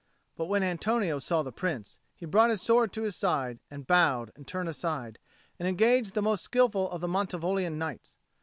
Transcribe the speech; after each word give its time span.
But 0.35 0.47
when 0.47 0.63
Antonio 0.63 1.19
saw 1.19 1.43
the 1.43 1.51
Prince, 1.51 1.99
he 2.15 2.25
brought 2.25 2.49
his 2.49 2.59
sword 2.63 2.91
to 2.93 3.03
his 3.03 3.15
side 3.15 3.59
and 3.69 3.85
bowed 3.85 4.31
and 4.35 4.47
turned 4.47 4.67
aside, 4.67 5.19
and 5.59 5.67
engaged 5.67 6.15
the 6.15 6.23
most 6.23 6.43
skilful 6.43 6.89
of 6.89 7.01
the 7.01 7.07
Mantivoglian 7.07 7.77
knights. 7.77 8.17